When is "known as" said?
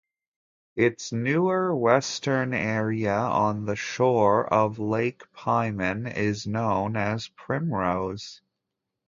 6.47-7.27